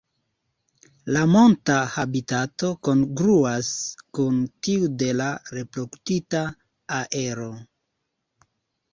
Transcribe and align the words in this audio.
La 1.15 1.19
monta 1.31 1.73
habitato 1.95 2.69
kongruas 2.87 3.69
kun 4.19 4.39
tiu 4.67 4.87
de 5.01 5.09
la 5.19 5.27
reprodukta 5.59 6.41
areo. 7.01 7.51